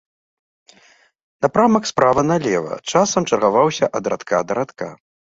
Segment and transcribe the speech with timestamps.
[1.45, 4.89] Напрамак справа налева, часам чаргаваўся ад радка да радка.